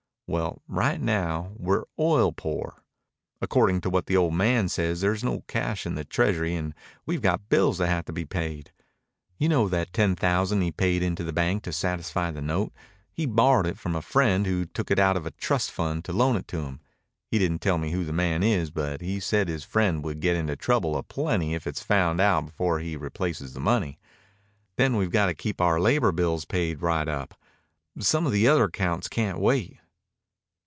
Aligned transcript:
"Well, 0.33 0.61
right 0.65 1.01
now 1.01 1.51
we're 1.57 1.83
oil 1.99 2.31
poor. 2.31 2.85
According 3.41 3.81
to 3.81 3.89
what 3.89 4.05
the 4.05 4.15
old 4.15 4.33
man 4.33 4.69
says 4.69 5.01
there's 5.01 5.25
no 5.25 5.41
cash 5.49 5.85
in 5.85 5.95
the 5.95 6.05
treasury 6.05 6.55
and 6.55 6.73
we've 7.05 7.21
got 7.21 7.49
bills 7.49 7.79
that 7.79 7.87
have 7.87 8.05
to 8.05 8.13
be 8.13 8.23
paid. 8.23 8.71
You 9.37 9.49
know 9.49 9.67
that 9.67 9.91
ten 9.91 10.15
thousand 10.15 10.61
he 10.61 10.71
paid 10.71 11.03
in 11.03 11.17
to 11.17 11.25
the 11.25 11.33
bank 11.33 11.63
to 11.63 11.73
satisfy 11.73 12.31
the 12.31 12.41
note. 12.41 12.71
He 13.11 13.25
borrowed 13.25 13.67
it 13.67 13.77
from 13.77 13.93
a 13.93 14.01
friend 14.01 14.45
who 14.45 14.63
took 14.63 14.89
it 14.89 14.99
out 14.99 15.17
of 15.17 15.25
a 15.25 15.31
trust 15.31 15.69
fund 15.69 16.05
to 16.05 16.13
loan 16.13 16.37
it 16.37 16.47
to 16.47 16.61
him. 16.61 16.79
He 17.27 17.37
didn't 17.37 17.59
tell 17.59 17.77
me 17.77 17.91
who 17.91 18.05
the 18.05 18.13
man 18.13 18.41
is, 18.41 18.71
but 18.71 19.01
he 19.01 19.19
said 19.19 19.49
his 19.49 19.65
friend 19.65 20.01
would 20.01 20.21
get 20.21 20.37
into 20.37 20.55
trouble 20.55 20.95
a 20.95 21.03
plenty 21.03 21.55
if 21.55 21.67
it's 21.67 21.83
found 21.83 22.21
out 22.21 22.45
before 22.45 22.79
he 22.79 22.95
replaces 22.95 23.51
the 23.53 23.59
money. 23.59 23.99
Then 24.77 24.95
we've 24.95 25.11
got 25.11 25.25
to 25.25 25.33
keep 25.33 25.59
our 25.59 25.77
labor 25.77 26.13
bills 26.13 26.45
paid 26.45 26.81
right 26.81 27.09
up. 27.09 27.37
Some 27.99 28.25
of 28.25 28.31
the 28.31 28.47
other 28.47 28.63
accounts 28.63 29.09
can 29.09 29.37
wait." 29.37 29.75